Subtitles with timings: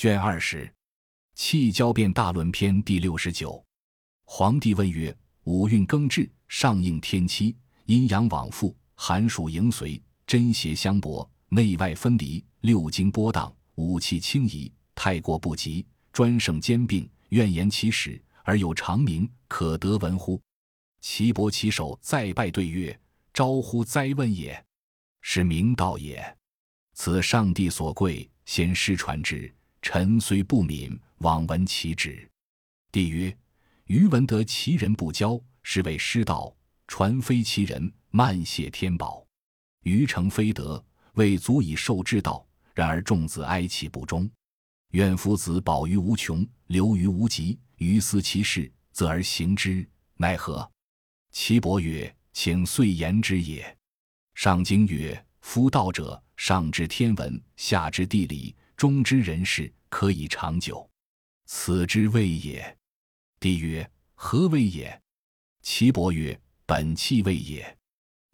[0.00, 0.72] 卷二十，
[1.34, 3.62] 气交变大论篇第六十九。
[4.24, 20.40] 皇帝问曰：“五运更至，上应天期，阴阳往复，寒暑迎随，真邪相搏，内外分离，六经波荡，五气轻移，太过不及，专胜兼并，怨言其始，而有长明，可得闻乎？”
[21.02, 22.98] 岐伯其首再拜对曰
[23.34, 24.64] ：“招乎哉问也！
[25.20, 26.38] 是明道也。
[26.94, 32.28] 此上帝所贵，先师传之。”臣虽不敏，往闻其旨。
[32.92, 33.34] 帝曰
[33.86, 36.54] ：“余闻得其人不教，是谓失道；
[36.86, 39.26] 传非其人，慢谢天宝。
[39.82, 42.46] 余诚非德，未足以受之道。
[42.74, 44.30] 然而众子哀其不忠，
[44.92, 47.58] 愿夫子保于无穷，留于无极。
[47.76, 50.70] 于思其事，则而行之，奈何？”
[51.32, 53.76] 岐伯曰：“请遂言之也。”
[54.34, 60.88] 上经曰：“夫道者，上知天文，下知地理。”中知人事可以长久，
[61.44, 62.78] 此之谓也。
[63.38, 65.02] 帝曰：何谓也？
[65.60, 67.76] 岐伯曰：本气谓也。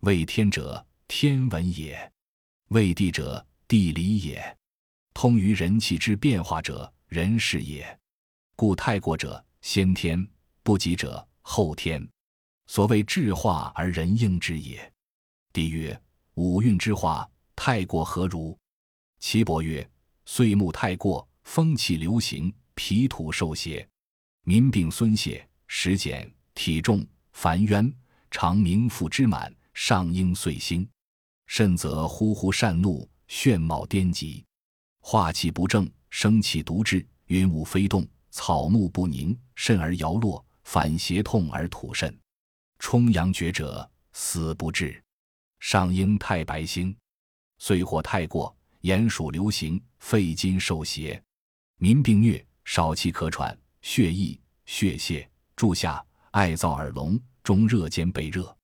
[0.00, 1.96] 谓天者，天文也；
[2.68, 4.56] 谓地者，地理也。
[5.14, 7.98] 通于人气之变化者，人事也。
[8.54, 10.22] 故太过者，先天；
[10.62, 12.06] 不及者，后天。
[12.66, 14.92] 所谓智化而人应之也。
[15.52, 16.00] 帝曰：
[16.34, 18.56] 五运之化，太过何如？
[19.18, 19.88] 岐伯曰。
[20.28, 23.88] 岁暮太过，风气流行，脾土受邪，
[24.42, 27.90] 民病孙泄，食减，体重，烦冤，
[28.30, 30.86] 常冥腹之满，上应岁星。
[31.46, 34.44] 甚则忽忽善怒，眩冒颠急，
[35.00, 42.14] 化气不正，生气独至，云雾飞动，草木不宁，甚而摇落，反邪痛而吐甚。
[42.80, 45.00] 冲阳厥者，死不治。
[45.60, 46.94] 上应太白星，
[47.58, 48.54] 岁火太过。
[48.82, 51.20] 炎暑流行，肺经受邪，
[51.78, 58.56] 民病疟，少气咳喘，血溢，血泄，注下，爱燥耳聋，中热兼背热。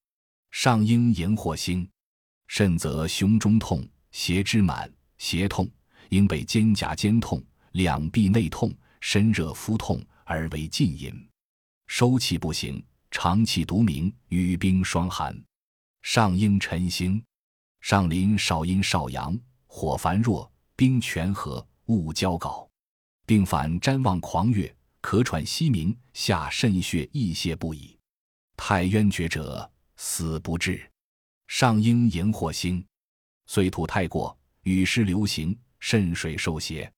[0.51, 1.87] 上应荧惑星，
[2.47, 5.71] 甚则胸中痛，胁之满，胁痛，
[6.09, 11.15] 应被肩胛间痛，两臂内痛，身热肤痛而为禁饮。
[11.89, 15.39] 收气不行，长气独鸣，与冰霜寒。
[16.01, 17.23] 上应辰星，
[17.83, 19.39] 上临少阴少阳。
[19.67, 22.69] 火烦弱，冰泉和，雾交稿，
[23.27, 27.99] 并反瞻望狂跃，咳喘息鸣，下肾血溢泄不已。
[28.57, 30.91] 太渊厥者，死不治。
[31.49, 32.85] 上应荧惑星，
[33.47, 36.91] 岁土太过，雨湿流行，肾水受邪，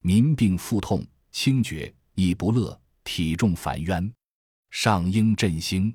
[0.00, 4.12] 民病腹痛，清厥，亦不乐，体重烦冤。
[4.70, 5.94] 上应震星，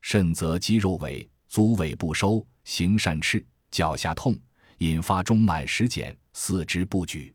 [0.00, 4.38] 肾则肌肉萎，足尾不收，行善赤，脚下痛。
[4.78, 7.32] 引发中满食减，四肢不举，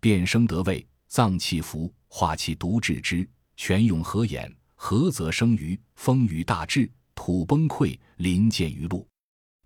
[0.00, 9.06] 便生得胃，脏气浮，化气独治之，泉涌合眼，合则生鱼，风雨大至，土崩溃，临见于路，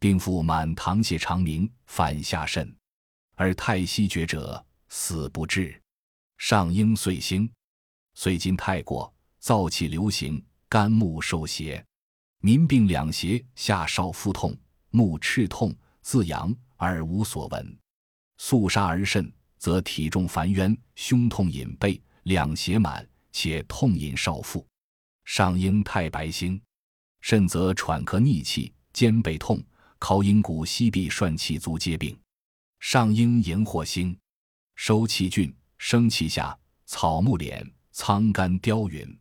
[0.00, 2.76] 并复满堂泻肠鸣，反下肾，
[3.36, 5.80] 而太息绝者，死不治。
[6.36, 7.48] 上应岁星，
[8.14, 11.80] 岁金太过，燥气流行，肝木受邪，
[12.40, 14.52] 民病两胁，下少腹痛，
[14.90, 16.52] 目赤痛，自阳。
[16.74, 17.78] 而无所闻，
[18.36, 24.66] 肃杀而甚，则体重烦冤，胸痛隐背，两胁满，且痛隐少腹。
[25.24, 26.60] 上应太白星，
[27.20, 29.62] 甚则喘咳逆气，肩背痛，
[29.98, 32.16] 靠阴骨膝臂涮气足皆病。
[32.78, 34.16] 上应荧惑星，
[34.76, 39.18] 收气峻，生气下，草木敛，苍干凋陨，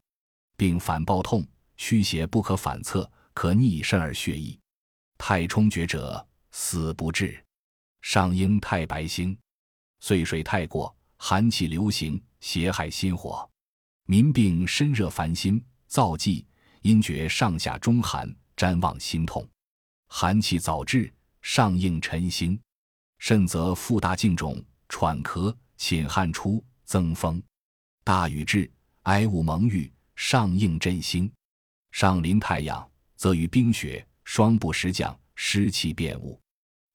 [0.55, 1.43] 并反暴痛，
[1.77, 4.59] 虚邪不可反侧，可逆肾而血溢。
[5.17, 7.43] 太冲厥者，死不治。
[8.01, 9.35] 上应太白星，
[10.07, 13.49] 岁水太过，寒气流行，邪害心火，
[14.05, 16.45] 民病身热烦心，燥悸，
[16.83, 19.43] 阴厥上下中寒，瞻望心痛，
[20.07, 21.11] 寒气早至。
[21.41, 22.59] 上应辰星，
[23.17, 27.41] 甚则腹大颈肿，喘咳，寝汗出，增风，
[28.03, 28.71] 大雨至，
[29.05, 29.91] 哀物蒙郁。
[30.15, 31.31] 上应震星，
[31.89, 36.39] 上临太阳，则与冰雪霜不时降，湿气变物。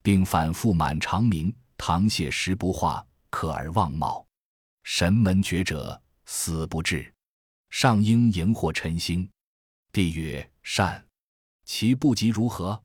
[0.01, 4.27] 并反复满肠鸣，溏泻食不化，渴而忘貌。
[4.83, 7.13] 神门绝者，死不治。
[7.71, 9.27] 上应荧惑辰星。
[9.91, 11.03] 帝曰：善。
[11.65, 12.81] 其不及如何？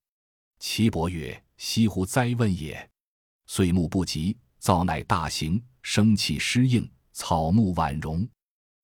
[0.60, 2.90] 岐伯曰：西湖灾问也。
[3.48, 8.28] 岁暮不及，造乃大行，生气失应，草木婉容。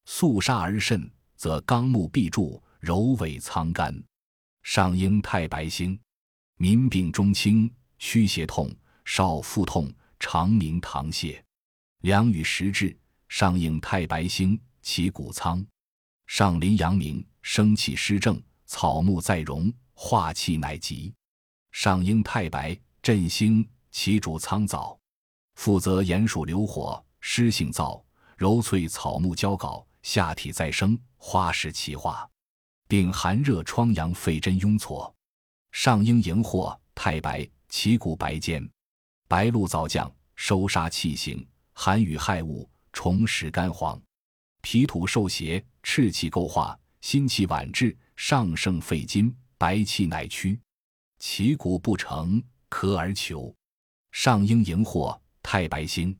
[0.05, 4.03] 肃杀而甚，则刚木必柱，柔尾苍干。
[4.63, 5.97] 上应太白星。
[6.57, 7.73] 民病中轻。
[7.97, 8.75] 虚邪痛，
[9.05, 9.91] 少腹痛，
[10.21, 11.41] 长鸣溏泻，
[12.01, 12.95] 凉雨时至，
[13.27, 15.65] 上应太白星，其谷仓。
[16.27, 21.11] 上临阳明，生气失正，草木在荣，化气乃极。
[21.71, 24.97] 上应太白，振兴，其主苍藻，
[25.55, 27.99] 负责炎暑流火，湿性燥，
[28.37, 32.29] 柔脆草木交稿，下体再生，花实其化，
[32.87, 35.13] 并寒热疮疡肺针壅挫。
[35.71, 38.69] 上应荧惑，太白，其骨白坚，
[39.31, 43.97] 白露早降，收杀气行，寒雨害物，虫食干黄，
[44.59, 50.59] 脾土受邪，赤气构化，心气晚至，上盛肺金，白气乃屈。
[51.17, 53.55] 其骨不成，咳而求。
[54.11, 56.13] 上应荧惑，太白星，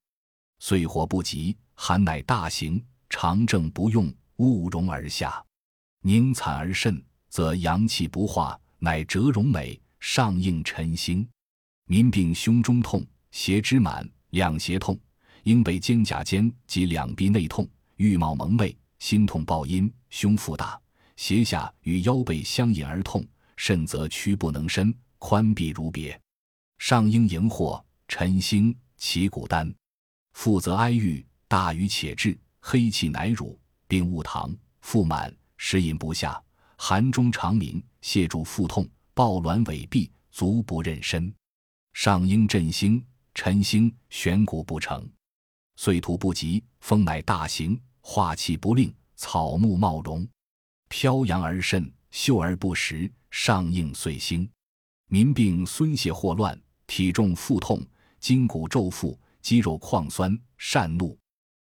[0.60, 5.46] 岁火不及，寒乃大行，长正不用，勿容而下，
[6.04, 9.78] 凝惨而甚，则阳气不化，乃折容美。
[10.00, 11.28] 上应辰星，
[11.92, 14.98] 民病胸中痛，胁之满，两胁痛，
[15.44, 17.68] 应被肩胛间及两臂内痛，
[17.98, 20.80] 欲冒蒙昧，心痛暴阴，胸腹大，
[21.18, 23.28] 胁下与腰背相引而痛。
[23.58, 26.18] 甚则屈不能伸，宽臂如别。
[26.78, 29.70] 上应荧惑，辰星，其骨丹，
[30.32, 33.60] 负责哀郁，大于且至，黑气乃乳，
[33.90, 36.42] 并恶糖，腹满，食饮不下，
[36.78, 41.32] 寒中长鸣，泻住腹痛，暴挛痿痹，足不任身。
[41.94, 43.04] 上应震星，
[43.34, 45.08] 辰星，悬骨不成，
[45.76, 50.28] 岁土不及，风乃大行，化气不令，草木茂荣，
[50.90, 53.12] 飘扬而甚，秀而不实。
[53.32, 54.50] 上应岁星，
[55.08, 57.82] 民病孙泄霍乱，体重腹痛，
[58.20, 61.18] 筋骨骤腹，肌肉旷酸，善怒，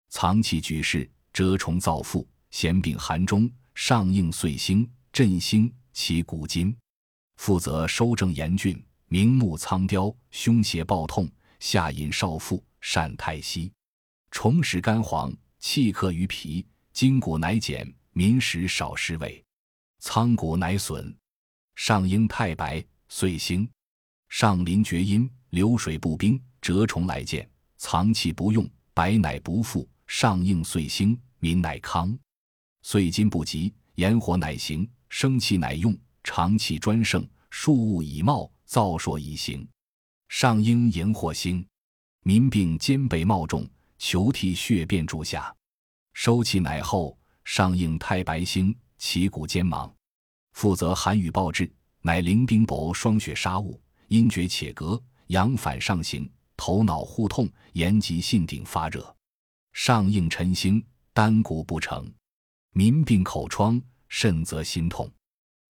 [0.09, 3.51] 藏气举世，蛰虫造腹，咸病寒中。
[3.73, 6.77] 上应岁星，振兴其骨筋，
[7.37, 11.29] 负责收正严峻，明目苍雕，胸胁暴痛，
[11.59, 13.71] 下引少腹，善太息，
[14.31, 19.43] 虫食干黄，气克于脾，筋骨乃减，民食少食味，
[19.99, 21.15] 苍骨乃损。
[21.75, 23.69] 上应太白，岁星，
[24.29, 27.47] 上临厥阴，流水不冰，蛰虫来见，
[27.77, 29.87] 藏气不用，白乃不复。
[30.07, 32.17] 上应岁星，民乃康，
[32.81, 39.67] 岁金不及，炎火乃行，生气乃用，长气专盛，树物以茂，燥硕以行。
[40.29, 41.65] 上应荧惑星，
[42.21, 45.55] 民病肩背冒重，求涕血便注下，
[46.13, 47.17] 收气乃后。
[47.43, 49.93] 上应太白星，其骨坚芒。
[50.53, 51.71] 负责寒雨暴至，
[52.01, 56.27] 乃凌冰薄霜雪杀雾，阴厥且隔，阳反上行，
[56.57, 59.15] 头脑互痛，言及信顶发热。
[59.73, 60.83] 上应辰星，
[61.13, 62.11] 丹骨不成，
[62.71, 63.79] 民病口疮，
[64.09, 65.07] 甚则心痛，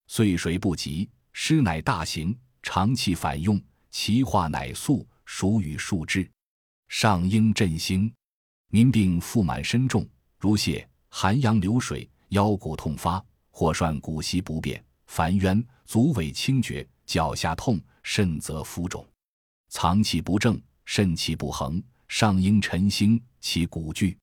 [0.08, 2.34] 岁水不及，湿乃大行，
[2.66, 6.28] 长气反用，其化乃素，属与数之。
[6.90, 8.12] 上应震星，
[8.70, 10.06] 民病腹满身重，
[10.40, 13.24] 如泻，寒阳流水，腰骨痛发。
[13.52, 19.08] 或涮骨膝不便，烦冤，足尾轻厥，脚下痛，甚则浮肿，
[19.70, 24.18] 藏气不正，肾气不恒，上应辰星，其骨聚，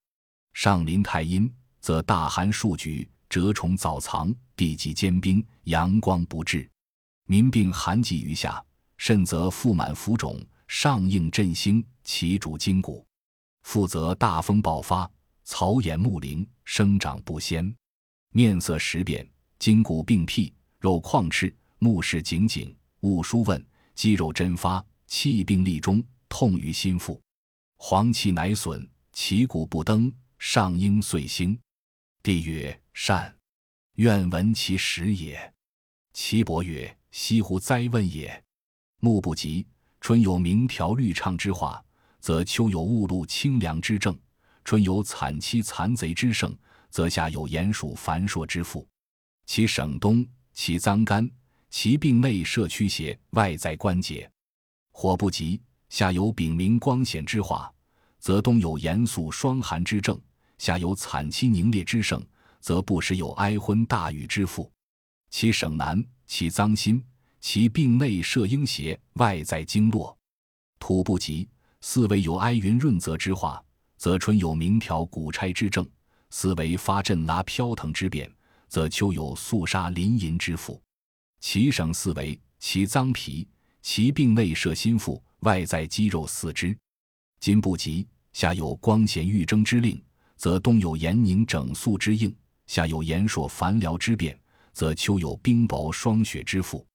[0.52, 1.50] 上临太阴，
[1.80, 6.68] 则大寒数举，蛰虫早藏，地极坚冰，阳光不至，
[7.26, 8.64] 民病寒疾于下，
[8.96, 13.06] 甚则腹满浮肿，上应震星，其主筋骨，
[13.62, 15.10] 负责大风爆发，
[15.44, 17.74] 草眼木灵，生长不鲜。
[18.30, 23.64] 面色时变，筋骨病辟，肉旷赤，目视紧紧，勿疏问，
[23.94, 27.20] 肌肉针发，气病立中，痛于心腹，
[27.76, 31.58] 黄气乃损，其骨不登，上应岁星。
[32.22, 33.34] 帝曰：善，
[33.96, 35.52] 愿闻其实也。
[36.12, 38.42] 岐伯曰：西湖灾问也。
[39.00, 39.66] 木不及，
[40.00, 41.84] 春有明条绿畅之化，
[42.20, 44.14] 则秋有雾露清凉之正；
[44.64, 46.56] 春有惨凄残贼之盛。
[46.88, 48.86] 则夏有炎暑繁硕之富，
[49.46, 51.26] 其省冬，其脏肝，
[51.70, 54.30] 其病内摄驱邪，外在关节。
[54.90, 57.72] 火不及，夏有丙明光显之化，
[58.18, 60.14] 则冬有严肃霜寒之症；
[60.58, 62.22] 夏有惨凄凝冽之盛，
[62.60, 64.70] 则不时有哀昏大雨之腹。
[65.30, 66.04] 其省南，
[66.34, 67.04] 其脏心，
[67.42, 70.16] 其病内摄阴邪，外在经络。
[70.78, 71.46] 土不及，
[71.82, 73.62] 四维有哀云润泽之化，
[73.98, 75.86] 则春有明条谷差之症。
[76.30, 78.32] 思为发震拉飘腾之变，
[78.66, 80.80] 则秋有肃杀临淫之腹；
[81.38, 83.46] 其省四维，其脏脾，
[83.82, 86.74] 其病内摄心腹，外在肌肉四肢。
[87.40, 90.02] 今不及，下有光显欲征之令，
[90.38, 92.30] 则冬有严凝整肃之应；
[92.66, 94.34] 夏有炎朔繁辽之变，
[94.72, 96.86] 则秋有冰雹霜雪之腹。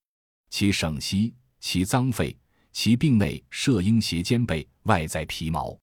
[0.50, 2.36] 其省息，其脏肺，
[2.72, 5.78] 其病内摄阴邪兼备，外在皮毛。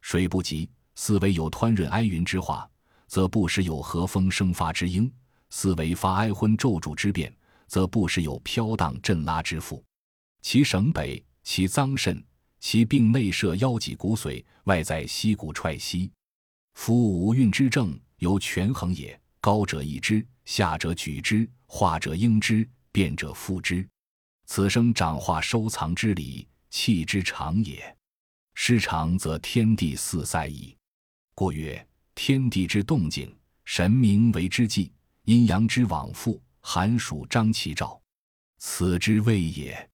[0.00, 2.68] 水不及，四为有湍润哀云之化，
[3.06, 5.10] 则不时有和风生发之音；
[5.50, 7.34] 四为发哀昏骤主之变，
[7.66, 9.84] 则不时有飘荡震拉之腹。
[10.40, 12.24] 其省北，其脏肾，
[12.60, 16.10] 其病内摄腰脊骨髓，外在膝骨踹膝。
[16.74, 19.20] 夫五运之正，由权衡也。
[19.40, 23.86] 高者抑之，下者举之，化者应之，变者复之。
[24.46, 27.94] 此生长化收藏之理，气之常也。
[28.54, 30.74] 失常则天地四塞矣。
[31.34, 33.30] 故曰：天地之动静，
[33.66, 34.90] 神明为之纪；
[35.24, 38.00] 阴阳之往复，寒暑张其兆，
[38.56, 39.90] 此之谓也。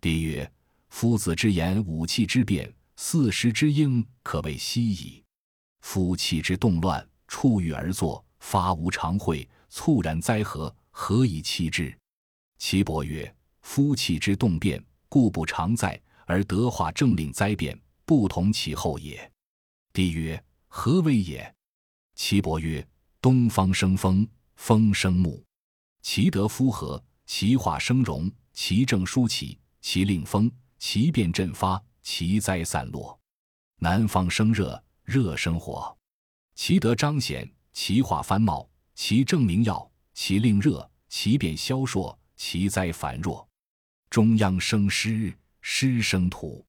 [0.00, 0.48] 帝曰：
[0.90, 5.24] 夫子之言，五气之变，四时之应，可谓悉矣。
[5.80, 8.24] 夫气之动乱，触欲而作。
[8.38, 10.74] 发无常会，猝然灾何？
[10.90, 11.96] 何以弃之？
[12.58, 19.30] 岐伯曰：夫气之动变，故不常在，而德化政令灾变，不同其后也。
[19.92, 21.54] 帝曰：何为也？
[22.14, 22.86] 岐伯曰：
[23.20, 25.42] 东方生风，风生木，
[26.02, 33.16] 其德夫和，其化生荣，其正舒起，其令风，其变振发，其灾散落。
[33.80, 35.96] 南方生热，热生火，
[36.54, 37.48] 其德彰显。
[37.72, 38.68] 其化繁茂，
[39.00, 43.48] 其正明耀，其令热，其变消烁，其灾繁弱。
[44.10, 46.66] 中央生湿，湿生土，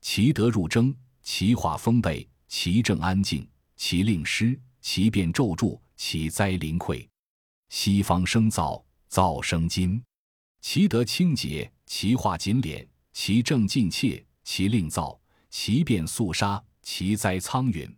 [0.00, 0.92] 其德入征，
[1.22, 7.06] 其化丰备，其正安静，其令湿，其变骤注，其灾临溃。
[7.68, 10.02] 西方生燥，燥生金，
[10.62, 15.16] 其德清洁，其化紧敛，其正尽切，其令燥，
[15.50, 17.94] 其变肃杀，其灾苍云。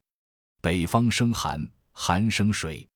[0.61, 1.65] 北方生寒。
[2.01, 2.88] 寒生水，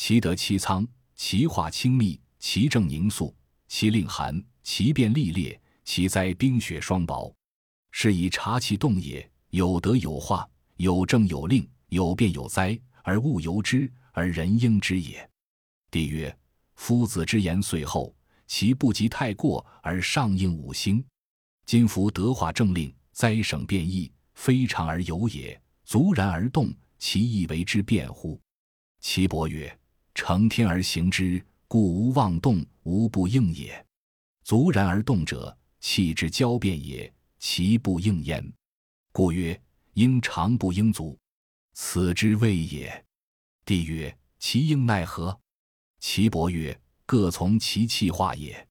[0.00, 0.86] 其德其仓，
[1.16, 3.34] 其化清密，其正凝肃，
[3.66, 7.34] 其令寒，其变历烈，其灾冰雪霜雹。
[7.90, 15.28] 是以察其动也，有德有化，有政有令，有变有灾，而物由之，而人应之也。
[15.90, 16.34] 帝曰：
[16.76, 18.14] 夫子之言遂厚，
[18.46, 21.04] 其不及太过而上应五星。
[21.66, 26.72] 今夫德化政令，灾省变异，非常而有也，足然而动。
[27.00, 28.40] 其意为之辩乎？
[29.00, 29.76] 岐伯曰
[30.18, 33.86] ：“成天而行之，故无妄动，无不应也。
[34.42, 38.52] 足然而动者，气之交变也，其不应焉。
[39.12, 39.58] 故曰：
[39.94, 41.16] 应常不应足，
[41.72, 43.06] 此之谓也。”
[43.64, 45.38] 帝曰：“其应奈何？”
[46.00, 48.68] 岐伯曰：“各从其气化也。”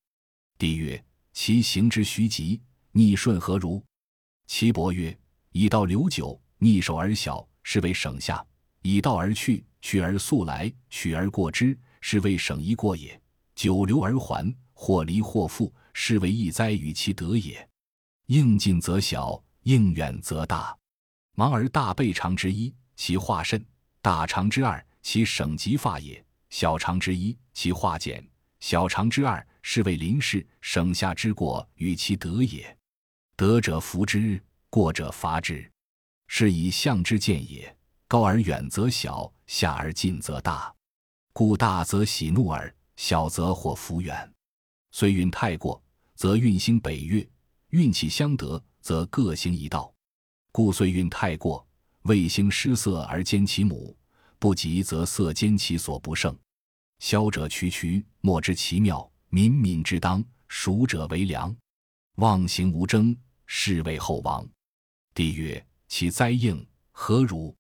[0.60, 1.02] 帝曰
[1.32, 2.62] ：“其行之虚极，
[2.92, 3.82] 逆顺何如？”
[4.48, 5.18] 岐伯曰
[5.54, 8.46] ：“以道流久，逆守而小。”是为省下，
[8.82, 13.20] 以道而去，去而速来，取而过之，是为省一过也；
[13.56, 17.68] 久留而还，或离或复，是为易灾与其德也。
[18.28, 20.78] 应近则小，应远则大。
[21.36, 23.60] 忙而大备长之一，其化甚；
[24.02, 28.22] 大长之二，其省即发也；小长之一，其化简；
[28.60, 32.76] 小长之二，是为临事，省下之过与其德也。
[33.36, 35.72] 德者福之，过者罚之。
[36.28, 37.74] 是以象之见也，
[38.08, 40.74] 高而远则小，下而进则大。
[41.34, 44.32] 故大则喜怒耳，小则祸福远。
[44.92, 45.82] 虽运太过，
[46.16, 47.28] 则运兴北越；
[47.70, 49.94] 运气相得，则各行一道。
[50.52, 51.68] 故岁运太过，
[52.04, 53.96] 卫星失色而兼其母；
[54.38, 56.38] 不及则色兼其所不胜。
[57.00, 59.00] 消者区区，莫知其妙；
[59.30, 61.56] 敏敏之当，熟者为良。
[62.16, 64.48] 妄行无争，是谓后亡。
[65.14, 65.64] 帝曰。
[65.90, 67.56] 其灾应何如？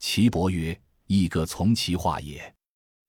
[0.00, 0.76] 岐伯曰
[1.10, 2.54] ：“亦各从其化也。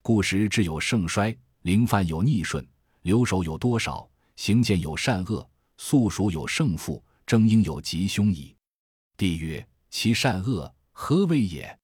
[0.01, 2.67] 故时之有盛衰，灵犯有逆顺，
[3.03, 8.55] 留守有多少，行见有善恶，素属有胜负，争应有吉凶矣。”
[9.15, 11.79] 帝曰：“其善恶何为也？”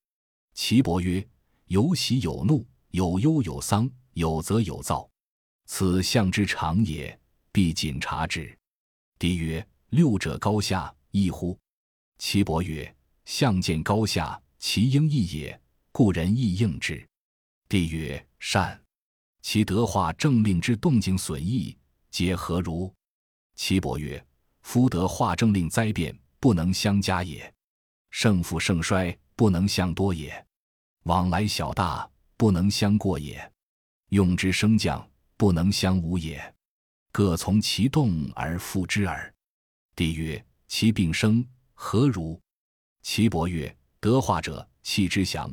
[0.55, 1.23] 岐伯曰
[1.69, 5.07] ：“有喜有怒，有忧有丧，有则有躁，
[5.67, 7.15] 此象之常也，
[7.51, 8.57] 必谨察之。”
[9.19, 11.55] 帝曰：“六者高下，异乎？”
[12.17, 12.91] 岐伯曰
[13.25, 15.61] ：“相见高下，其应异也，
[15.97, 17.03] 故人亦应之。”
[17.67, 18.79] 帝曰：“善。
[19.41, 21.75] 其德化政令之动静损益，
[22.11, 22.93] 皆何如？”
[23.57, 24.23] 岐伯曰
[24.61, 27.51] ：“夫德化政令灾变，不能相加也；
[28.11, 30.29] 胜负盛衰，不能相多也；
[31.05, 33.51] 往来小大，不能相过也；
[34.09, 35.03] 用之升降，
[35.35, 36.39] 不能相无也。
[37.11, 39.33] 各从其动而复之耳。”
[39.97, 42.39] 帝曰：“其病生。”何如？
[43.01, 45.49] 岐伯曰：“德化者，气之祥；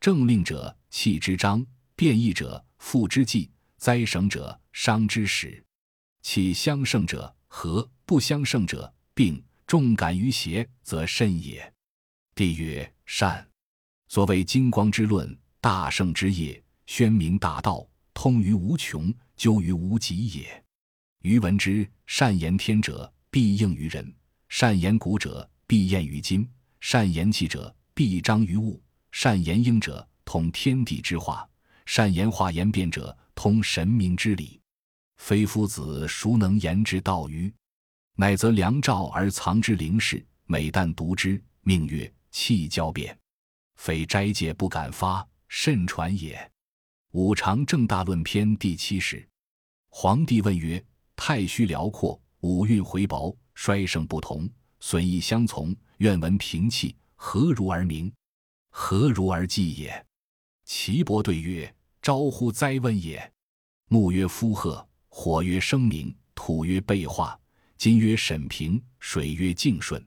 [0.00, 1.60] 政令者，气之章；
[1.96, 5.64] 变异者，复之计；灾省者，伤之始。
[6.22, 9.42] 其相胜者和，不相胜者病。
[9.66, 11.74] 重感于邪，则甚也。”
[12.34, 13.46] 帝曰：“善。”
[14.08, 20.64] 所谓金光之论，大圣之业，宣明大道，通于无穷，究于无极也。
[21.20, 24.02] 余闻之：善言天者，必应于人；
[24.48, 26.48] 善言古者，必验于今；
[26.80, 31.48] 善言气者，必彰于物；善言应者，通天地之化；
[31.86, 34.60] 善言化言变者，通神明之理。
[35.16, 37.52] 非夫子，孰能言之道于？
[38.14, 43.16] 乃则良兆而藏之灵事，每旦读之，命曰气交变。
[43.76, 46.50] 非斋戒不敢发，甚传也。
[47.12, 49.26] 五常正大论篇第七十。
[49.88, 50.84] 皇帝问曰：
[51.16, 54.48] 太虚辽阔，五蕴回薄，衰盛不同，
[54.80, 58.12] 损益相从，愿闻平气何如而明？
[58.80, 60.06] 何如而济也？
[60.64, 63.32] 岐伯对曰：招乎哉问也！
[63.88, 64.88] 木曰夫鹤。
[65.08, 67.36] 火曰生明，土曰备化，
[67.76, 70.02] 金曰审平，水曰静顺。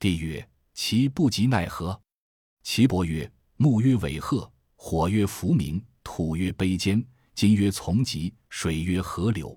[0.00, 2.00] 帝曰：其不及奈何？
[2.62, 9.56] 岐伯曰：木曰尾鹤，火曰浮明，土曰卑坚，金曰从吉，水曰河流。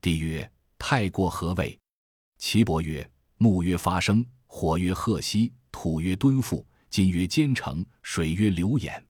[0.00, 1.76] 帝曰：太过何谓？
[2.38, 9.00] 岐伯曰：木曰发生，火曰赫息，土曰敦复，金曰坚城，水曰流衍。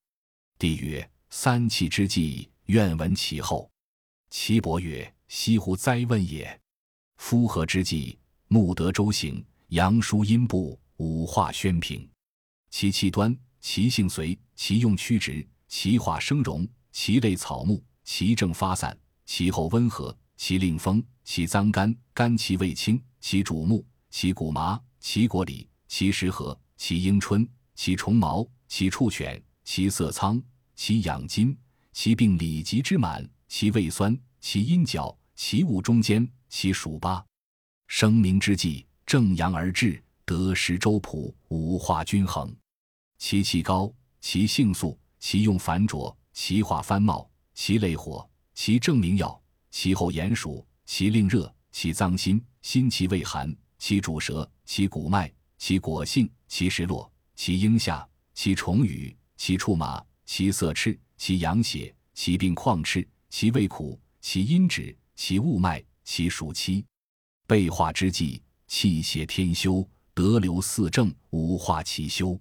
[0.58, 3.70] 帝曰：三气之际，愿闻其后。
[4.28, 6.60] 岐伯曰：“西乎哉问也！
[7.16, 8.18] 夫何之际？
[8.48, 12.06] 木得周行，阳舒阴布，五化宣平。
[12.68, 18.94] 其气端，其性随，其用曲直，其化生荣，其类草木，其正发散，
[19.24, 27.48] 其后温和，其令风，其脏肝，肝其味清，其主目，其骨麻，其果里，其实和，其应春，
[27.82, 30.38] 其虫毛，其触犬，其色苍，
[30.76, 31.56] 其养筋，
[31.94, 37.24] 其病里疾之满。”其胃酸，其阴角，其物中间，其属八。
[37.86, 42.54] 生明之际，正阳而至，得时周朴，五化均衡。
[43.16, 57.09] 其气高，其性肃，其用繁浊，其化翻茂，其类火，其正明药，其后炎暑，其令热，其脏心，心其胃寒，其主舌，其骨脉，其果性，其实络，
[57.42, 63.08] 其应下，其虫羽，其触马，其色赤，其阳血，其病旷赤。
[63.30, 66.84] 其味苦，其阴止，其物脉，其属期。
[67.46, 72.38] 备化之际，气血天修，得流四正，五化其修。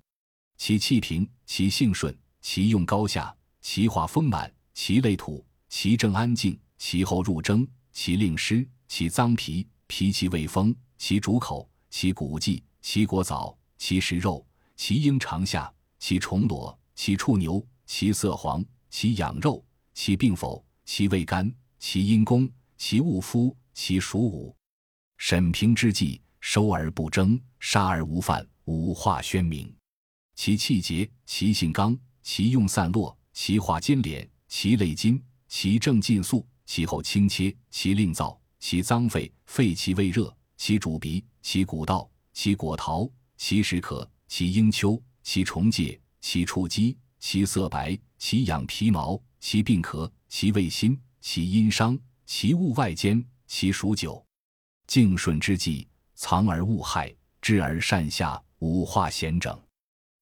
[0.57, 14.45] 其气平，其性顺，其用高下，其化丰满，其类土，其正安静，其后入蒸，其令湿，其脏脾，脾气未风，其主口，其骨际，其果枣，其食肉，
[14.79, 19.61] 其应长下，其虫裸，其畜牛，其色黄，其养肉，
[19.93, 20.63] 其病否？
[20.85, 24.55] 其味甘，其阴功，其物肤，其属武。
[25.17, 29.69] 审平之际，收而不争，杀而无犯，五化宣明。
[30.35, 50.09] 其气节，其性刚，其用散落，其化金敛，其类金，其正尽肃，其后清切，其令燥，其脏肺，肺气未热，其主鼻，其骨道，其果桃，其食可，其应秋，其虫介，其触肌，其色白，其养皮毛，其病咳。
[50.29, 54.23] 其味辛，其阴伤，其物外坚，其属酒。
[54.85, 57.11] 静顺之际，藏而勿害，
[57.41, 59.59] 治而善下，五化咸整。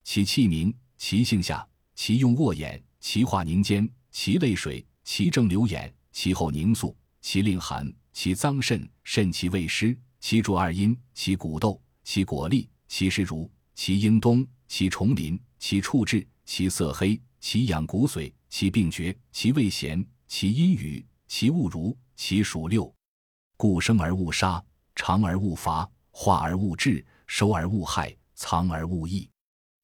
[0.05, 18.33] 其气明，其性下，其用卧眼，其化凝坚，其泪水，其正流眼，其后凝肃，其令寒，其脏肾，肾其胃湿，其主二阴，其骨斗，其果粒，其实如，其应冬，其虫林，其触质，其色黑，其养骨髓。
[18.49, 22.91] 其病绝，其味咸，其阴雨，其物如，其属六。
[23.55, 24.61] 故生而勿杀，
[24.95, 29.29] 长而勿伐，化而勿治，收而勿害，藏而勿益，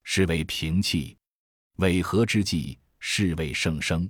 [0.01, 1.15] 是为平气。
[1.75, 4.09] 违和之际，是谓盛生。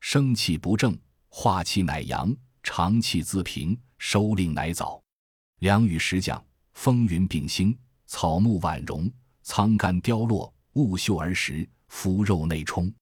[0.00, 5.00] 生气不正，化气乃阳；长气自平，收令乃早。
[5.60, 7.78] 凉雨时降，风云并兴，
[8.12, 9.10] 草木婉容，
[9.42, 12.92] 苍干凋落，物秀而实，肤肉内充。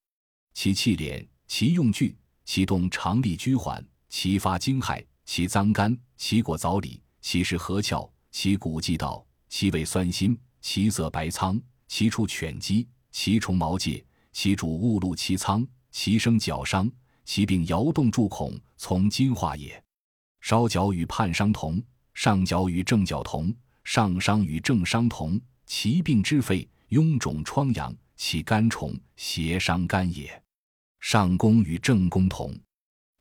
[0.53, 16.89] 其气敛，其用具，其动常力居缓，其发惊骇，其脏肝，其果藻里，其实合窍，其骨既道，其味酸辛，其色白苍，其触犬鸡，其虫毛介，其主物露其苍，其生脚伤，
[17.25, 19.83] 其病摇动柱孔，从筋化也。
[20.39, 27.95] 烧脚与判伤同，上脚与正脚同，上伤与正伤同，其病之肺，臃肿疮疡。
[28.23, 30.39] 其肝虫邪伤肝也，
[30.99, 32.55] 上攻与正攻同，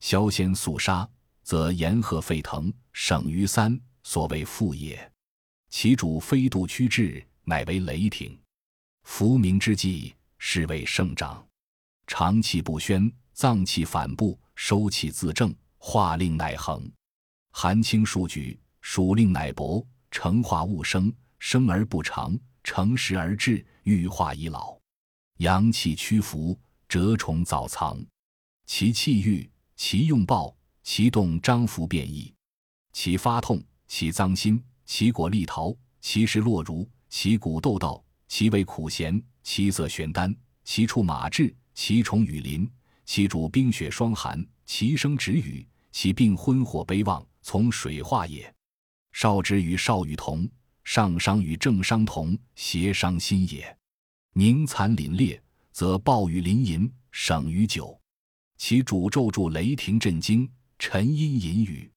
[0.01, 1.09] 消先肃杀，
[1.43, 5.11] 则炎和沸腾，省于三，所谓复也。
[5.71, 8.39] 其主飞度趋至，乃为雷霆。
[9.05, 11.43] 伏鸣之际，是谓圣长。
[12.07, 16.87] 长气不宣，脏气反布，收气自正，化令乃恒。
[17.53, 24.79] 寒清数举，暑令乃薄，成化物生，生而不长，成时而至，欲化已老。
[25.39, 27.99] 阳气屈服，蛰虫早藏。
[28.67, 32.33] 其气郁，其用暴，其动张浮变异，
[32.93, 42.71] 其发痛，其脏心，其果立桃，其实落如，其骨豆道，其味苦咸，其色玄丹，其处马至，其虫雨林，
[43.05, 48.53] 其主冰雪霜寒，其生止雨，其病昏火悲望，从水化也。
[49.13, 50.49] 少之与少与同，
[50.85, 53.77] 上伤与正伤同，协商心也。
[54.35, 55.41] 凝残凛冽，
[55.73, 57.99] 则暴雨淋淫，省于久。
[58.57, 61.91] 其主咒助雷霆震惊，沉阴隐雨。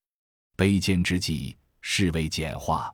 [0.55, 2.93] 卑贱之际，是为简化。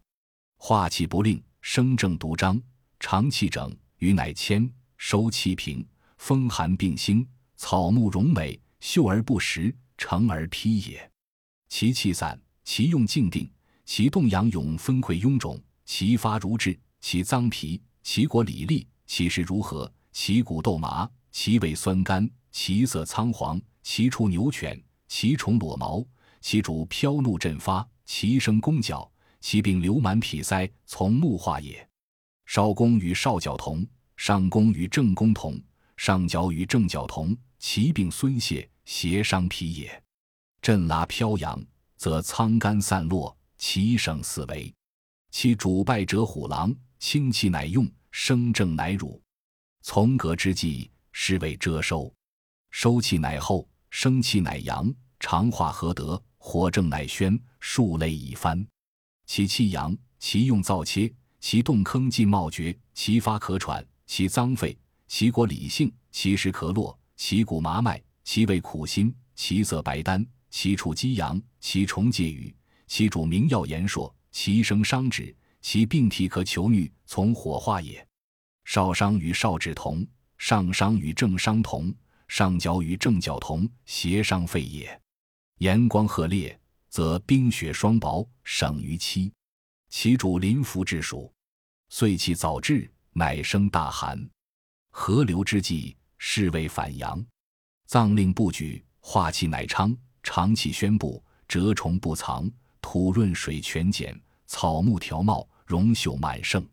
[0.57, 2.61] 化气不令，生正独张，
[2.99, 5.85] 长气整，余乃谦，收气平。
[6.17, 11.09] 风寒病兴，草木荣美，秀而不实，成而披也。
[11.69, 13.49] 其气散，其用静定，
[13.91, 19.91] 其动阳涌，分溃臃肿，其发如炙，其脏皮，其果李立，其实如何？
[20.11, 26.05] 其骨豆麻，其味酸甘，其色苍黄，其处牛犬，其虫裸毛，
[26.39, 31.89] 其主飘怒震发，其声弓角，其病流满脾塞，从木化也。
[32.45, 33.83] 少公与少角同，
[34.17, 35.59] 上公与正公同。
[35.97, 40.03] 上角与正角同，其病孙泄，邪伤脾也。
[40.61, 41.59] 震拉飘扬，
[41.97, 44.73] 则苍干散落，其省四维。
[45.29, 49.21] 其主败者虎狼，清气乃用，生正乃辱。
[49.83, 52.11] 从革之际，是谓遮收。
[52.71, 54.91] 收气乃后，生气乃阳。
[55.19, 56.19] 长化何得？
[56.37, 58.65] 火正乃宣，数类已翻。
[59.25, 64.75] 其气阳，其用燥切，其动坑尽冒绝，其发可喘，其脏肺。
[65.07, 72.55] 其果理性，其实可落，其骨麻脉，其味苦辛，其色白丹，其处激阳，其虫介羽，
[72.89, 78.05] 其主名药言说，其生伤止，其病体可求疟，从火化也。
[78.65, 80.05] 少伤与少止同，
[80.39, 81.93] 上伤与正伤同，
[82.27, 84.99] 上角与正角同，邪伤肺也。
[85.59, 89.31] 炎光赫烈，则冰雪霜雹，省于期。
[89.89, 91.31] 其主临伏之暑，
[91.89, 94.19] 岁气早至，乃生大寒。
[94.89, 97.23] 河流之际，是谓反阳；
[97.85, 102.49] 脏令不举，化气乃昌；长气宣布，蛰虫不藏；
[102.81, 106.67] 土润水泉减，草木条茂，荣秀满盛。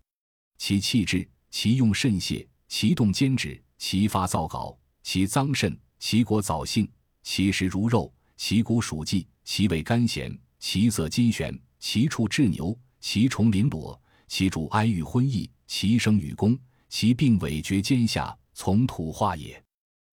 [0.58, 6.88] 其气滞，其用甚泄，其动坚止，其发燥槁，其脏肾，其果早性，
[7.22, 16.58] 其实如肉，其骨属稷，其味甘咸，其色金玄，其处至牛，其虫鳞裸，其主哀欲昏翳，其生与公。
[16.88, 19.60] 其病委绝肩下，从土化也。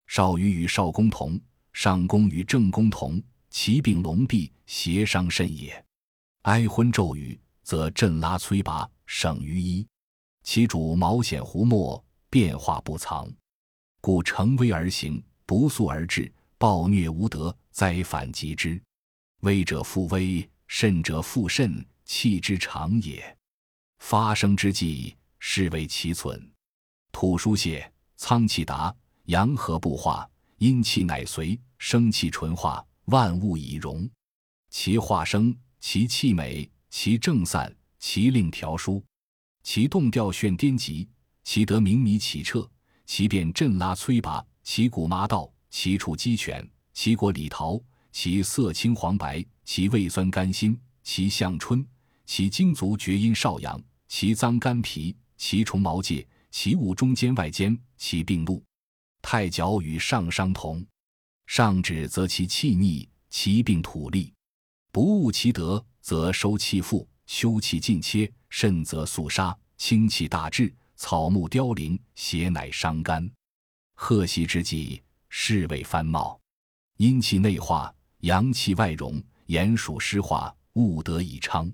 [0.07, 1.39] 少于与少公同，
[1.73, 3.23] 上公与正公同，
[3.53, 5.85] 其病龙闭，邪伤肾也。
[6.45, 9.87] 哀昏骤雨，则震拉摧拔，省于一。
[10.43, 13.31] 其主毛显胡墨，变化不藏，
[14.01, 18.81] 故乘危而行，不速而至，暴虐无德，灾反及之。
[19.41, 23.37] 危者复危，甚者复甚，气之常也。
[23.99, 26.51] 发生之际，是为其存。
[27.13, 28.93] 土疏泄，苍气达，
[29.27, 34.09] 阳和不化，阴气乃随，生气纯化，万物以荣。
[34.71, 39.03] 其化生，其气美，其正散，其令调舒，
[39.63, 41.09] 其动调炫颠急，
[41.45, 42.69] 其得明迷启彻，
[43.05, 47.81] 其变震拉摧拔，其骨麻道，其处鸡犬，其果李桃，
[48.13, 51.85] 其色青黄白，其味酸甘辛，其象春，
[52.25, 56.27] 其精足厥阴少阳，其脏肝脾，其虫毛介。
[56.51, 58.63] 其物中间外间，其病怒。
[59.23, 60.85] 太角与上伤同，
[61.55, 64.33] 上止则其气逆，其病土利。
[64.91, 73.31] 不务其德，则收气腹，休气尽切，甚则肃杀，清气大滞，草木凋零，邪乃伤肝。
[73.93, 76.41] 贺喜之际，是谓翻茂。
[76.97, 81.71] 阴气内化，阳气外荣，炎暑湿化，物得以昌。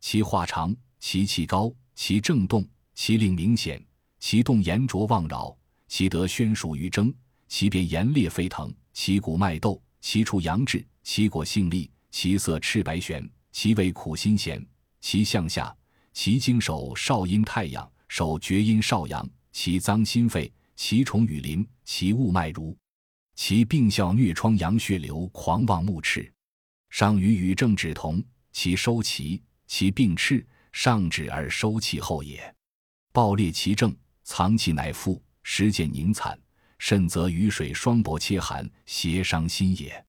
[0.00, 3.84] 其化长，其气高，其正动，其令明显。
[4.18, 5.54] 其动炎浊妄扰，
[5.88, 7.12] 其得宣属于征，
[7.48, 14.64] 其变炎烈沸腾，其骨脉斗，其处阳质，其果性利，其色赤白玄，其味苦辛咸，
[15.00, 15.74] 其向下，
[16.12, 22.76] 其经手少阴太阳，手厥阴少阳，其脏心肺，其虫羽鳞，其物脉如，
[23.34, 26.32] 其病效疟疮阳血流，狂妄目赤，
[26.90, 28.22] 上与与正止同，
[28.52, 32.54] 其收其其病赤，上止而收气后也，
[33.12, 33.94] 暴烈其正。
[34.22, 36.38] 藏气乃复，时见凝惨，
[36.80, 40.04] 甚则雨水双薄切寒，邪伤心也。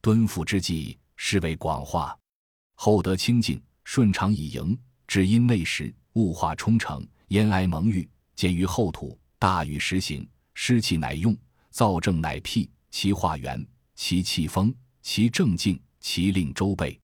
[0.00, 2.16] 敦复之际，是为广化。
[2.76, 11.36] 厚德清净，顺常以迎，只因内实，物化冲成，烟埃蒙郁，见于后土，大雨时行，湿气乃用，
[11.72, 12.70] 燥症乃辟。
[12.90, 14.72] 其化源，其气风，
[15.02, 16.96] 其正静，其令周备，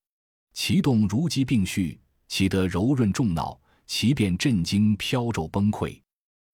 [0.52, 6.00] 其动如疾病绪，其得柔润重脑，其变震惊飘骤崩溃，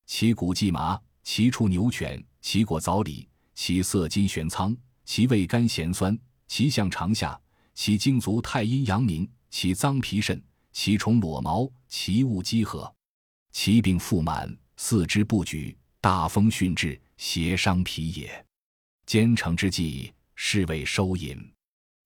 [0.06, 7.36] 其骨既麻，其处牛犬，其果枣李，其色金玄苍，其味甘咸酸，其象长夏，
[7.74, 12.94] 其精足太阴阳明，其脏脾肾，其虫裸毛，其物积合，
[13.50, 18.46] 其病腹满，四肢不举，大风巽至，邪伤脾也。
[19.06, 21.36] 兼成之际，是谓收引。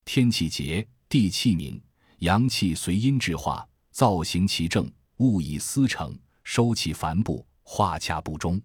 [0.06, 1.78] 天气节，地气明，
[2.20, 8.58] 阳气随阴至化，造行其正，物以思成，收气繁布，化洽不中。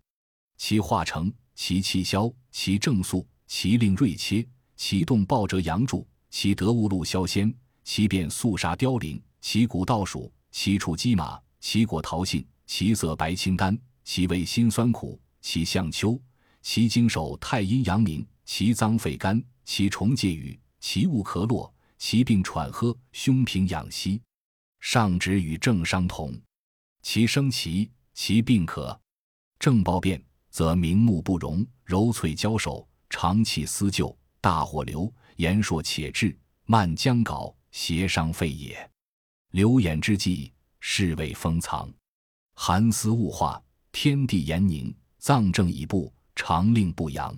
[0.56, 16.22] 其化成，其气消，其正肃，其令锐切，其动暴折阳柱，其得物露消仙，其变肃杀凋零，其骨倒数，其处鸡马，其果桃杏，其色白青丹，其味辛酸苦，其象秋。
[16.62, 24.20] 其经手太阴阳明，其脏肺肝，其虫介羽，其物咳落，其病喘喝，胸平养息。
[24.80, 26.34] 上指与正伤同。
[27.04, 29.00] 其生其其病可
[29.60, 30.20] 正暴变，
[30.56, 38.90] 则明目不容，柔脆交手，长气思旧，大火流，言硕且滞，慢将槁，邪伤肺也。
[39.52, 41.94] 流眼之际，是谓封藏。
[42.54, 46.10] 寒思物化，天地严凝，藏正已布。
[46.38, 47.38] 常令不扬，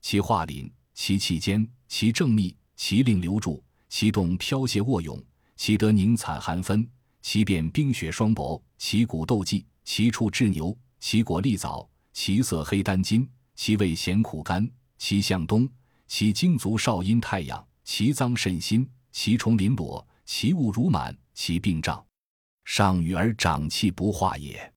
[0.00, 5.22] 其化凛，其气坚，其正密，其令流注，其动飘泻卧涌，
[5.56, 6.88] 其得凝惨寒分，
[7.20, 11.86] 其变冰雪霜薄，其骨斗技，其处至牛，其果利枣，
[12.18, 15.68] 其色黑丹金，其味咸苦甘，其向东，
[16.08, 22.02] 其精足少阴太阳，其脏肾心，其虫鳞裸，其物如满，其病胀，
[22.64, 24.72] 上与而长气不化也。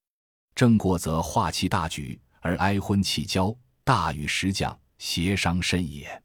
[0.53, 2.19] 正过则化气大举。
[2.41, 6.21] 而哀昏气交，大雨时降，邪伤甚也。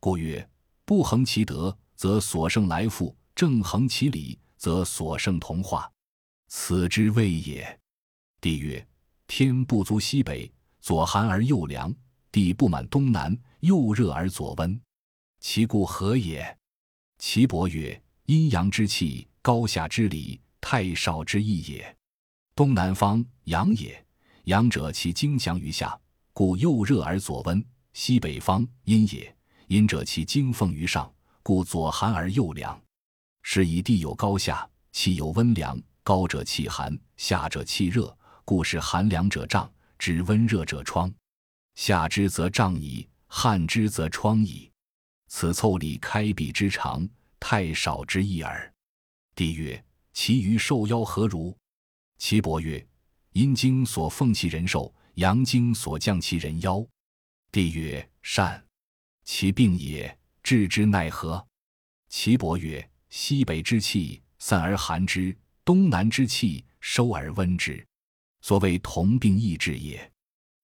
[0.00, 0.48] 故曰：
[0.86, 5.92] 不恒其德，则所胜来复；正恒其理，则所胜同化。
[6.48, 7.78] 此之谓也。
[8.40, 8.86] 帝曰：
[9.26, 11.90] 天不足西北，左寒而右凉；
[12.30, 14.80] 地不满东南，右热而左温。
[15.40, 16.56] 其故何也？
[17.18, 21.96] 岐伯曰：阴阳之气，高下之理，太少之意也。
[22.54, 24.02] 东南方阳也。
[24.44, 25.98] 阳者，其精强于下，
[26.32, 27.60] 故右热而左温；
[27.94, 29.36] 西北方阴也，
[29.66, 31.12] 阴者其精奉于上，
[31.42, 32.80] 故左寒而右凉。
[33.42, 41.12] 是以地有高下，气有温凉，高者气寒，下者气热，故是寒凉者胀，指温热者疮。
[41.74, 44.70] 下之则胀矣，汗之则疮矣。
[45.26, 47.06] 此凑理开闭之长，
[47.40, 48.72] 太少之意耳。
[49.34, 51.54] 帝曰：其余受邀何如？
[52.18, 52.86] 岐伯曰。
[53.32, 56.86] 阴经所奉其人寿，阳经所降其人夭。
[57.50, 58.64] 帝曰：善。
[59.24, 61.44] 其病也，治之奈何？
[62.08, 67.84] 岐伯曰：西北之气散而寒之，东南之气收而温之，
[68.46, 70.08] 所谓同病异治也。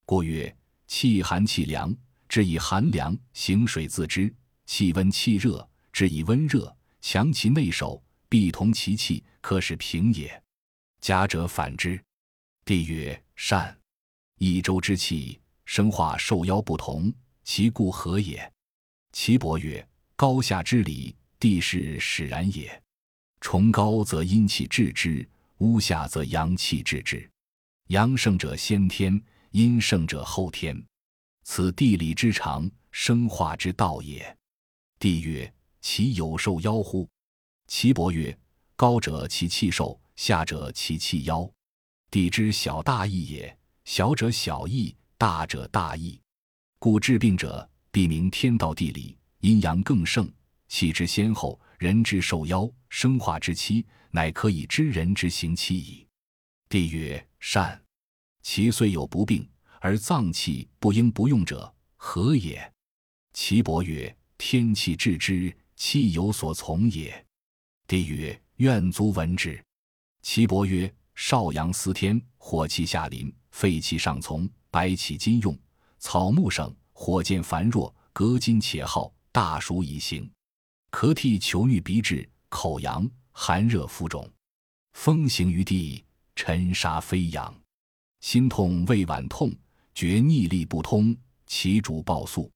[0.07, 1.93] 故曰：气寒气凉，
[2.29, 4.33] 治以寒凉；行水自知，
[4.67, 6.73] 气温气热，治以温热。
[7.01, 10.41] 强其内守，必同其气，可使平也。
[11.01, 12.01] 假者反之。
[12.65, 13.77] 帝曰：善。
[14.39, 18.49] 一周之气生化受邀不同，其故何也？
[19.11, 22.81] 岐伯曰：高下之理，地势使然也。
[23.41, 27.29] 崇高则阴气治之，屋下则阳气治之。
[27.89, 30.83] 阳盛者先天，阴盛者后天，
[31.45, 34.37] 此地理之常，生化之道也。
[34.99, 37.09] 帝曰：其有受邀乎？
[37.67, 38.37] 岐伯曰：
[38.77, 41.49] 高者其气受，下者其气妖。
[42.11, 46.21] 地之小大义也，小者小义，大者大义。
[46.79, 50.31] 故治病者，必明天道地理，阴阳更盛，
[50.69, 56.07] 气之先后，人之受夭，生化之期，乃可以知人之行期矣。
[56.73, 57.79] 帝曰：善。
[58.41, 59.47] 其虽有不病，
[59.79, 62.73] 而脏气不应不用者，何也？
[63.35, 67.27] 岐伯曰：天气治之，气有所从也。
[67.87, 69.63] 帝曰：愿足闻之。
[70.23, 70.91] 岐伯曰。
[71.15, 75.55] 少阳司天，火气下临，肺气上从，白气金用，
[75.99, 80.27] 草木盛，火见繁弱，革金且耗，大暑已行，
[80.91, 84.27] 咳涕求欲鼻滞，口阳，寒热浮肿，
[84.95, 86.03] 风行于地，
[86.35, 87.55] 尘沙飞扬，
[88.21, 89.53] 心痛胃脘痛，
[89.95, 91.17] 觉逆力不通，
[91.47, 92.51] 其主暴肃。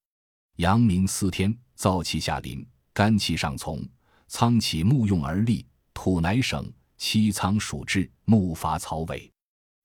[0.57, 3.87] 阳明司天，燥气下临，肝气上从，
[4.27, 9.31] 仓起木用而立，土乃省，七仓属志，木伐草萎，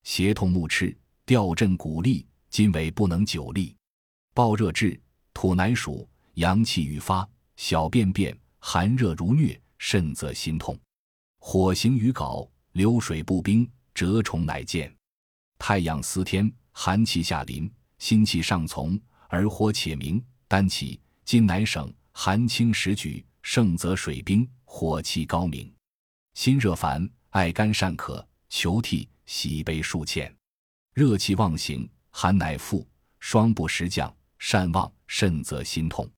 [0.02, 3.76] 胁痛目赤，吊震骨立，今为不能久立。
[4.34, 4.98] 暴热至，
[5.34, 10.78] 土乃属，阳气愈发，小便便，寒热如疟，肾则心痛。
[11.38, 14.94] 火行于槁，流水不冰，蛰虫乃见。
[15.58, 20.22] 太阳司天，寒气下临，心气上从，而火且明。
[20.48, 25.72] 丹起，今乃省，寒清时举，盛则水冰，火气高明。
[26.34, 30.34] 心热烦，爱干善渴，求涕，喜悲数欠。
[30.92, 32.86] 热气旺行，寒乃复，
[33.18, 36.10] 霜不时降，善旺，肾则心痛。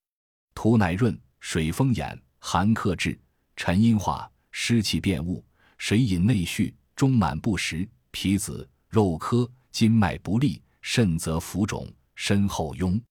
[0.54, 3.16] 土乃润，水风眼，寒克制，
[3.54, 5.44] 沉阴化，湿气变物，
[5.78, 8.68] 水饮内蓄，中满不实，皮紫。
[8.88, 13.02] 肉科筋脉不利，肾则浮肿，身后痈。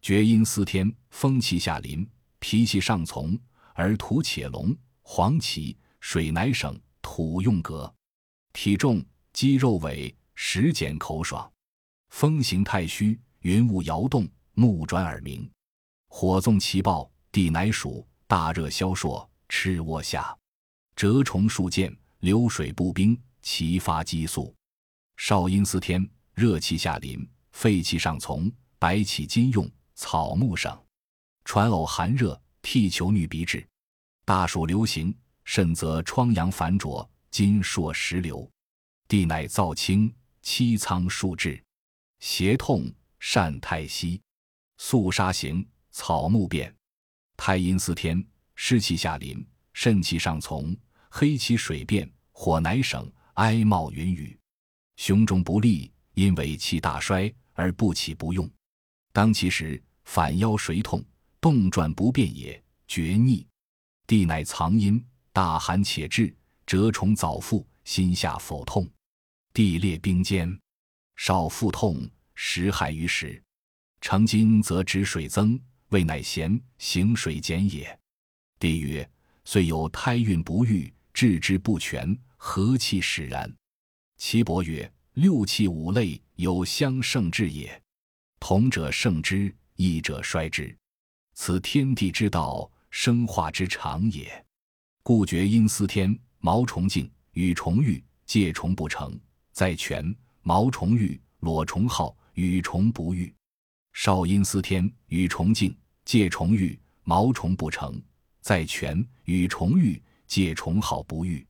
[0.00, 3.38] 厥阴司天，风气下临，脾气上从，
[3.74, 7.94] 而土且隆，黄芪，水乃省，土用格。
[8.54, 11.52] 体重，肌肉萎，食减口爽。
[12.08, 15.46] 风行太虚，云雾摇动，目转耳鸣。
[16.06, 20.34] 火纵其暴，地乃暑，大热消烁，赤卧下。
[20.96, 24.52] 蛰虫数见，流水不冰，齐发激素。
[25.16, 30.76] 少阴司天，热气下临，肺气上从，白起金用，草木生。
[31.44, 33.66] 传呕寒热，涕求女鼻止。
[34.24, 38.48] 大暑流行，肾则疮疡烦灼，金烁石流。
[39.06, 41.62] 地乃燥清，七仓数至。
[42.18, 44.20] 胁痛，善太息。
[44.76, 46.74] 肃杀行，草木变。
[47.36, 48.22] 太阴司天，
[48.56, 50.76] 湿气下临，肾气上从，
[51.10, 54.38] 黑气水变，火乃省，哀冒云雨。
[54.96, 58.48] 胸中不利，因为气大衰而不起不用。
[59.12, 61.04] 当其时，反腰水痛，
[61.40, 63.46] 动转不便也，厥逆。
[64.06, 66.34] 地乃藏阴，大寒且至，
[66.66, 68.88] 蛰虫早复，心下否痛。
[69.52, 70.58] 地裂冰坚，
[71.16, 73.42] 少腹痛，食海于食。
[74.00, 77.98] 成金则止水增，胃乃咸，行水减也。
[78.58, 79.08] 帝曰：
[79.44, 83.52] 虽有胎孕不育，治之不全，何气使然？
[84.18, 87.82] 岐伯曰：“六气五类有相胜之也，
[88.38, 90.72] 同者胜之，异者衰之，
[91.34, 94.46] 此天地之道，生化之常也。
[95.02, 99.18] 故厥阴司天，毛虫静，与虫欲，介虫不成，
[99.50, 103.34] 在泉；毛虫欲，裸虫号，与虫不欲。
[103.92, 108.00] 少阴司天，与虫静，介虫欲，毛虫不成，
[108.40, 111.44] 在泉；与虫欲，介虫好不欲。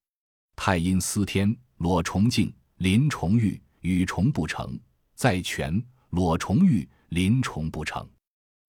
[0.57, 4.79] 太阴司天，裸虫静。”鳞虫欲，羽虫不成，
[5.17, 8.09] 在泉；裸虫欲，鳞虫不成。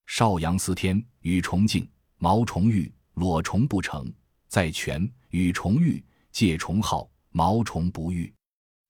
[0.06, 4.12] 少阳司天，羽虫静，毛虫欲，裸虫不成，
[4.48, 8.34] 在泉；羽虫欲，介虫好，毛虫不欲。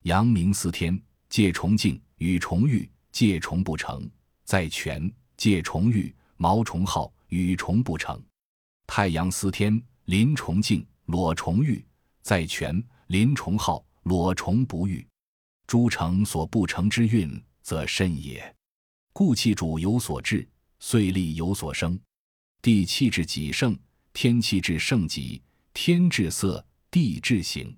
[0.04, 4.10] 阳明司天，介虫静，羽虫欲，介虫不成，
[4.46, 5.06] 在泉；
[5.36, 8.18] 介虫欲，毛虫好，羽虫不成。
[8.86, 11.84] 太阳司天，鳞虫静，裸虫欲，
[12.22, 15.04] 在泉；鳞虫好，裸虫不欲。
[15.66, 18.54] 诸成所不成之运，则甚也。
[19.12, 21.98] 故气主有所至，岁力有所生。
[22.62, 23.76] 地气至己盛，
[24.12, 25.42] 天气至盛极。
[25.74, 27.76] 天至色，地至形，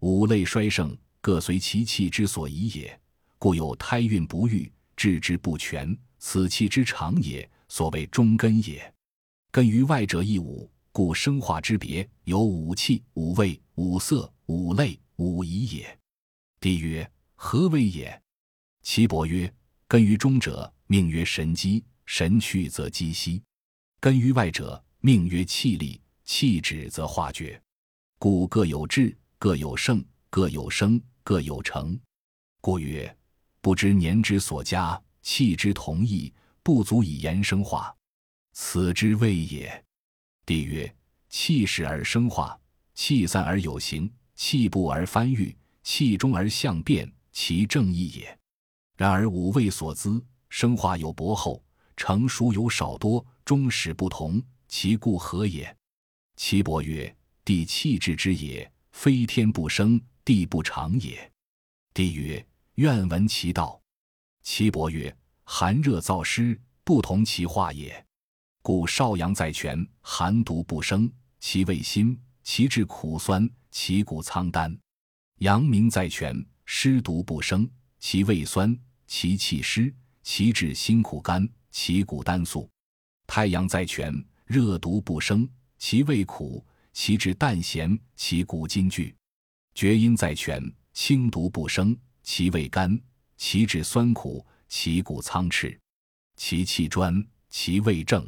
[0.00, 3.00] 五类衰盛，各随其气之所宜也。
[3.38, 7.48] 故有胎孕不育，治之不全，此气之常也。
[7.68, 8.92] 所谓中根也。
[9.52, 15.98] 根于外者亦五，故生化之别有五气、五味、五色、五类、五仪也。
[16.60, 17.10] 帝曰。
[17.34, 18.22] 何为也？
[18.82, 19.52] 岐伯曰：
[19.88, 23.42] 根于中者，命曰神机，神去则机息；
[23.98, 27.60] 根于外者，命曰气力，气止则化绝。
[28.20, 31.98] 故各有志，各有盛，各有生，各有成。
[32.60, 33.14] 故曰：
[33.60, 37.92] 不知年之所加，气之同义，不足以言生化，
[38.52, 39.83] 此之谓也。
[40.46, 40.94] 帝曰：
[41.28, 42.58] 气始而生化，
[42.94, 47.10] 气散而有形，气不而翻育，气中而象变。
[47.32, 48.38] 其正义也。
[48.96, 51.60] 然而五味所资，生化有薄厚，
[51.96, 55.76] 成熟有少多，终始不同，其故何也？
[56.36, 57.12] 岐伯曰：
[57.44, 61.28] 地气至之也，非天不生，地不长也。
[61.92, 63.82] 帝曰：愿闻其道。
[64.44, 68.06] 岐伯曰：寒热燥湿，不同其化也。
[68.64, 74.74] 故少阳在泉，寒毒不生，其味辛，其质苦酸，其故苍丹；
[75.40, 76.34] 阳明在泉。
[76.64, 78.74] 湿毒不生，其味酸；
[79.06, 82.66] 其气湿，其治辛苦甘，其骨丹素。
[83.26, 84.10] 太阳在泉，
[84.46, 85.46] 热毒不生，
[85.76, 89.14] 其味苦；其治淡咸，其骨金具。
[89.74, 92.98] 厥阴在泉，清毒不生，其味甘；
[93.36, 95.78] 其治酸苦，其骨苍赤。
[96.36, 98.26] 其气专，其味正。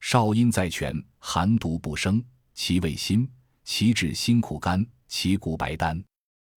[0.00, 2.24] 少阴在泉，寒毒不生，
[2.54, 3.26] 其味辛；
[3.64, 6.02] 其治辛苦甘，其骨白丹。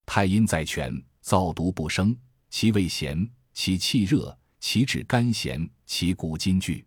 [0.05, 0.91] 太阴在泉，
[1.23, 2.17] 燥毒不生，
[2.49, 6.85] 其味咸；其气热，其治甘咸，其骨金具。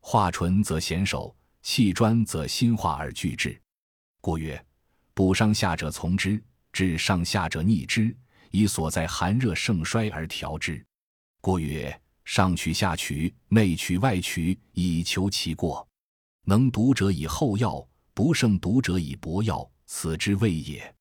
[0.00, 3.60] 化纯则咸守，气专则心化而聚之。
[4.22, 4.62] 故曰：
[5.14, 6.42] 补上下者从之，
[6.72, 8.16] 治上下者逆之，
[8.50, 10.84] 以所在寒热盛衰而调之。
[11.42, 15.86] 故曰：上取下取，内取外取，以求其过。
[16.44, 20.94] 能毒者以后药，不胜毒者以薄药，此之谓也。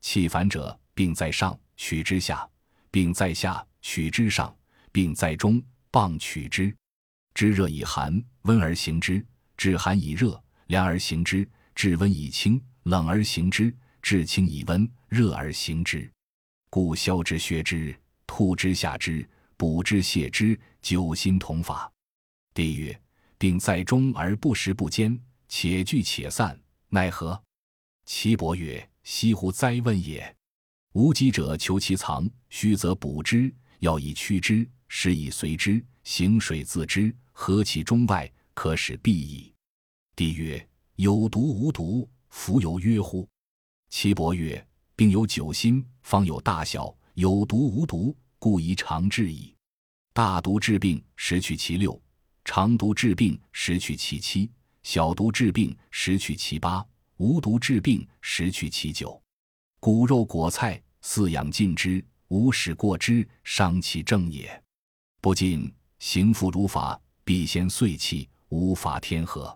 [0.00, 2.48] 气烦者，病在上，取之下；
[2.90, 4.52] 病在下，取之上；
[4.90, 6.74] 病在中，棒取之。
[7.34, 9.22] 知热以寒，温而行之；
[9.56, 13.72] 治寒以热，凉而行之；治温以清，冷而行之；
[14.02, 16.10] 治清以温，热而行之。
[16.70, 21.90] 故消之、削之、吐之、下之、补之、泻之，九心同法。
[22.52, 23.00] 帝曰：
[23.38, 25.16] 病在中而不食不坚，
[25.48, 27.40] 且聚且散，奈何？
[28.04, 30.36] 岐伯曰：西乎哉问也！
[30.92, 37.14] 无疾者求其藏，虚则补之，要以驱之，是以随之，行水自之。
[37.30, 39.54] 何其中外，可使必矣。
[40.16, 43.28] 帝曰：有毒无毒，弗由曰乎？
[43.88, 44.66] 岐伯曰：
[44.96, 49.54] 病有九心，方有大小；有毒无毒，故宜常治矣。
[50.12, 51.92] 大毒治病，实去其六；
[52.50, 54.48] 长毒治病，实去其七；
[54.82, 56.82] 小毒治病，实去其八；
[57.18, 59.22] 无毒治病，实去其九。
[59.80, 64.50] 骨肉果菜，饲养尽之，无使过之，伤其正也。
[65.20, 66.98] 不尽，行复如法。
[67.22, 69.54] 必先遂气，无法天和；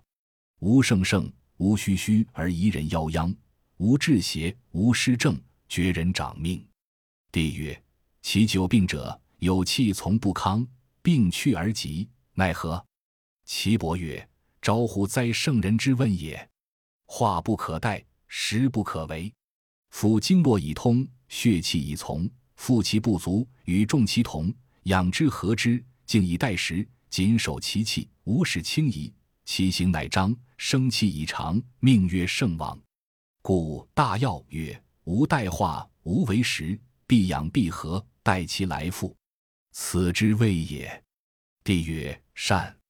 [0.60, 3.34] 无盛盛，无虚虚而夷人夭殃；
[3.78, 6.62] 无治邪，无失正，绝人长命。
[7.32, 7.82] 帝曰：
[8.20, 10.66] 其久病者，有气从不康，
[11.00, 12.86] 病去而疾，奈何？
[13.44, 14.28] 岐伯曰：
[14.60, 16.48] 招乎哉圣人之问也！
[17.04, 19.32] 化不可待，时不可为。
[19.90, 24.52] 夫经络已通，血气已从，复其不足，与众其同，
[24.84, 26.88] 养之和之，静以待时。
[27.10, 29.12] 谨守其气，无使轻移，
[29.44, 32.80] 其行乃张，生气已长，命曰圣王。
[33.42, 39.14] 故大要曰：无代化，无为时，必养必合，待其来复，
[39.72, 41.04] 此之谓也。
[41.62, 42.81] 帝曰：善。